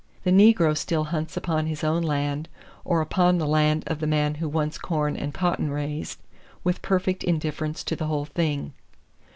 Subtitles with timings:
[0.23, 2.49] The negro still hunts upon his own land
[2.83, 6.17] or upon the land of the man who wants corn and cotton raised,
[6.63, 8.73] with perfect indifference to the whole thing.